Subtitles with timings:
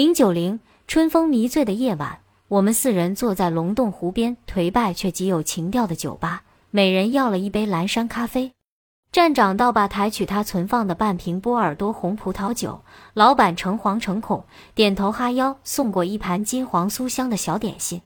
[0.00, 8.54] 零九零，春风迷醉的夜晚，我们四人坐在龙洞湖边颓败却极有情调的酒吧，每人要了一杯蓝山咖啡。
[9.12, 12.80] 站长到吧台取他存放的半瓶波尔多红葡萄酒，
[13.12, 18.00] 老板诚惶诚恐，点头哈腰，送过一盘金黄酥香的小点心。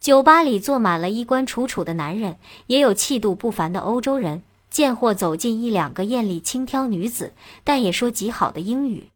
[0.00, 4.42] 酒吧里坐满了衣冠楚楚的男人，也有气度不凡的欧洲人。
[4.70, 7.32] 见货走进一两个艳丽轻佻女子，
[7.62, 9.10] 但也说极好的英语。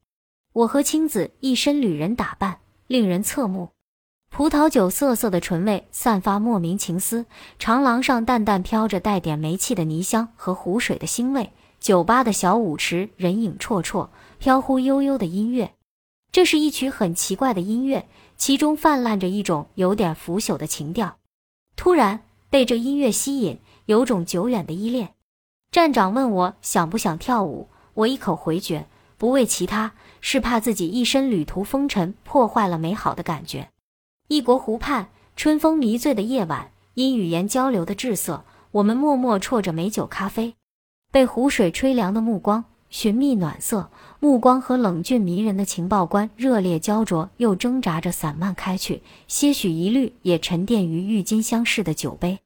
[0.52, 3.70] 我和青子一身旅人打扮，令人侧目。
[4.28, 7.24] 葡萄酒涩涩的醇味散发莫名情思，
[7.58, 11.52] 长廊上淡淡飘着带点煤气的泥香和湖水的腥味。
[11.80, 15.72] 酒吧的小舞池人影绰绰，飘忽悠悠的音乐。
[16.30, 18.06] 这是一曲很奇怪的音乐，
[18.36, 21.16] 其中泛滥着一种有点腐朽的情调。
[21.76, 25.14] 突然被这音乐吸引，有种久远的依恋。
[25.70, 28.86] 站长问我想不想跳舞，我一口回绝，
[29.22, 29.92] 不为其他。
[30.24, 33.68] 是怕自己一身旅途风尘破坏了美好的感觉。
[34.26, 40.54] 异国湖畔，春风迷醉的夜晚，因语言交流的滞涩，我们默默啜着美酒咖啡，
[41.12, 52.38] 被湖水吹凉的目光寻觅暖色，目光和冷峻迷人的情报官热烈焦灼，又挣扎着散漫开去，些许疑虑也沉淀于郁金香似的酒杯，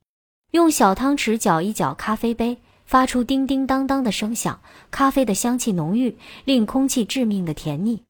[0.53, 2.59] 用小汤匙搅一搅咖啡杯。
[2.87, 8.05] 发出叮叮当当的声响，咖啡的香气浓郁，令空气致命的甜腻。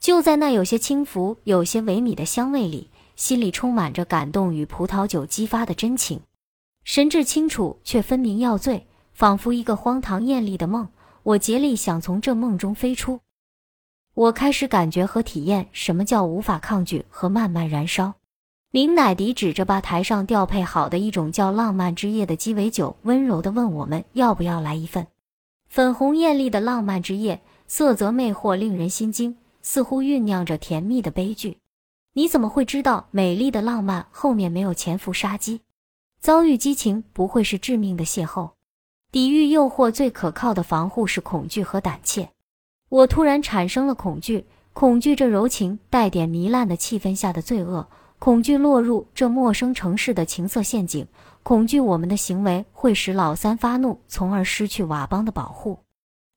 [0.00, 6.20] 就在那有些轻浮、有些萎靡的香味里，心里充满着感动与葡萄酒激发的真情，
[6.84, 10.88] 神志清楚却分明要醉，仿佛一个荒唐艳丽的梦。
[11.22, 13.20] 我竭力想从这梦中飞出。
[14.14, 18.14] 我开始感觉和体验什么叫无法抗拒和慢慢燃烧。
[18.74, 25.06] 林乃迪指着吧台上调配好的一种叫“浪漫之夜”的鸡尾酒，温柔地问我们要不要来一份。
[25.68, 31.58] 粉红艳丽的浪漫之夜，色泽魅惑，令人心惊，似乎酝酿着甜蜜的悲剧。
[32.14, 35.60] 你怎么会知道美丽的浪漫后面没有潜伏杀机？
[36.18, 38.50] 遭遇激情不会是致命的邂逅。
[39.12, 42.28] 抵御诱惑最可靠的防护是恐惧和胆怯。
[42.88, 47.86] 我突然产生了恐惧，恐惧这柔情带点糜烂的气氛下的罪恶。
[48.24, 51.06] 恐惧落入这陌生城市的情色陷阱，
[51.42, 55.80] 恐惧我们的行为会使老三发怒，从而失去瓦邦的保护。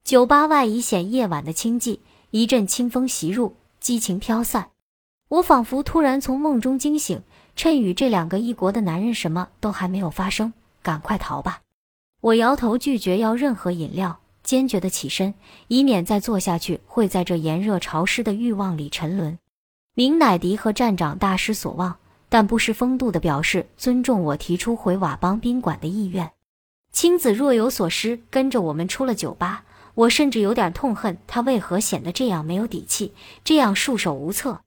[0.04, 2.00] 酒吧外已显夜晚的清寂，
[2.30, 4.72] 一阵清风袭入，激情飘散。
[5.30, 7.22] 我仿佛突然从梦中惊醒，
[7.56, 10.52] 趁与这两个异国的男人什么都还没有发生，
[10.84, 11.62] 赶快逃吧！
[12.20, 15.34] 我摇头拒绝要任何饮料，坚决的起身，
[15.70, 19.40] 以免再坐下去会在这炎热潮湿的欲望里沉沦。
[19.98, 21.98] 明乃迪和站长大失所望，
[22.30, 26.34] 但不失风度地表示尊重我提出回瓦邦宾馆的意愿。
[26.92, 29.64] 青子若有所失，跟着我们出了酒吧。
[29.96, 33.12] 我甚至有点痛恨他为何显得这样没有底气，
[33.44, 34.62] 这样束手无策。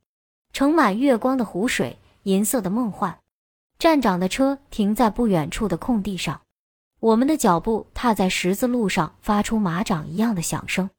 [0.52, 3.16] 盛满月光的湖水，银色的梦幻。
[3.78, 6.40] 站长的车停在不远处的空地上，
[6.98, 10.90] 我们的脚步踏在十字路上，发出马掌一样的响声。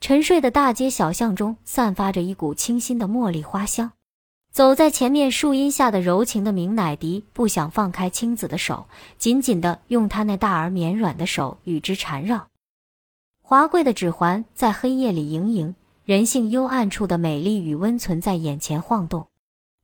[0.00, 3.92] 沉睡的大街小巷中，散发着一股清新的茉莉花香。
[4.50, 8.86] 走在前面树荫下的柔情的明乃迪不想放开青子的手，
[9.18, 12.48] 紧紧地用他那大而绵软的手与之缠绕。
[13.42, 15.74] 华贵的指环在黑夜里盈盈，
[16.06, 19.26] 人性幽暗处的美丽与温存在眼前晃动。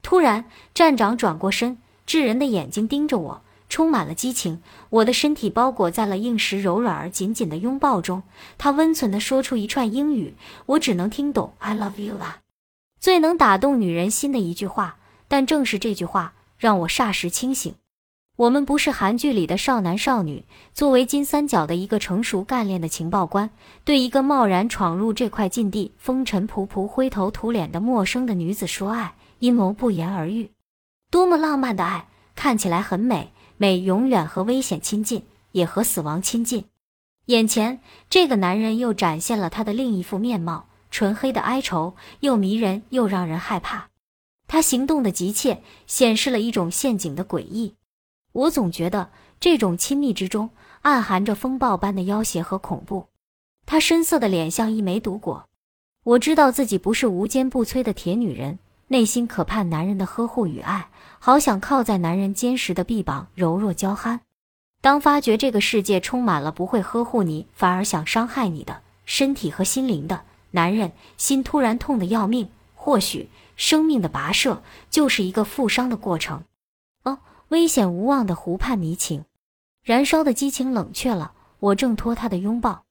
[0.02, 1.76] 突然，站长转过身，
[2.06, 3.42] 炙人的眼睛盯着我。
[3.68, 8.22] 充满了激情，我的身体包裹在了硬实柔软而紧紧的拥抱中。
[8.58, 10.34] 他温存地说出一串英语，
[10.66, 12.38] 我只能听懂 “I love you” 啦，
[13.00, 14.96] 最能打动女人心的一句话。
[15.28, 17.74] 但正是这句话让我霎时清醒。
[18.36, 20.44] 我们不是韩剧里的少男少女。
[20.72, 23.50] 作为金三角的一个成熟干练的情报官，
[23.82, 30.50] 对一个贸然闯入这块禁地、风尘仆仆、灰头土脸的陌生的女子说爱，阴谋不言而喻。
[31.10, 33.32] 多么浪漫的爱，看起来很美。
[33.56, 36.64] 美永远和危险亲近，也和死亡亲近。
[37.26, 43.88] 眼前这个男人又展现了他的另一副面貌：纯黑的哀愁，又迷人又让人害怕。
[44.46, 47.74] 他行动的急切，显示了一种陷阱的诡异。
[48.32, 49.10] 我总觉得
[49.40, 50.50] 这种亲密之中
[50.82, 53.08] 暗含着风暴般的要挟和恐怖。
[53.64, 55.48] 他深色的脸像一枚毒果。
[56.04, 58.60] 我知道自己不是无坚不摧的铁女人。
[58.88, 60.88] 内心渴盼男人的呵护与爱，
[61.18, 64.20] 好想靠在男人坚实的臂膀，柔弱娇憨。
[64.80, 70.22] 当发觉这个世界充满了不会呵护你，反而想伤害你的身体和心灵的
[70.52, 72.48] 男人，心突然痛得要命。
[72.74, 76.44] 或许生命的跋涉就是一个负伤的过程。
[77.02, 77.18] 哦，
[77.48, 79.24] 危险无望的湖畔迷情，
[79.82, 81.32] 燃烧的激情冷却了。
[81.58, 82.84] 我挣脱他的拥抱，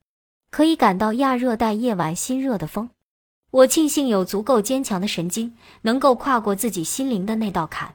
[0.50, 2.90] 可以感到亚热带夜晚心热的风。
[3.56, 7.94] 我庆幸有足够坚强的神经，能够跨过自己心灵的那道坎。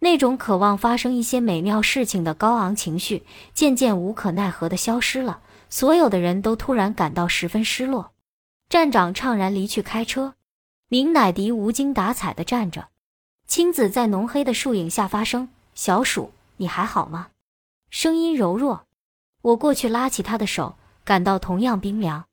[0.00, 3.24] 那种渴望发生一些美妙事情的高昂情绪，
[3.54, 5.38] 渐渐无可奈何地消失了。
[5.70, 8.10] 所有的人都突然感到十分失落。
[8.68, 10.34] 站长怅然离去开车，
[10.88, 12.88] 明乃迪无精打采地站着。
[13.46, 17.28] 青子在浓黑的树影下发声：“小鼠，你还好吗？”
[17.90, 18.86] 声音柔弱。
[19.42, 20.74] 我过去拉起他的手，
[21.04, 22.24] 感到同样冰凉。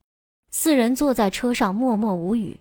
[0.55, 2.59] 四人坐在车上，默默无语。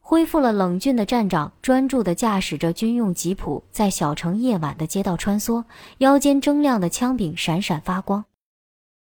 [0.00, 5.62] 恢复了冷峻的站长专注地驾驶着军用吉普，在小城夜晚的街道穿梭，
[5.98, 8.24] 腰间铮亮的枪柄闪闪发光。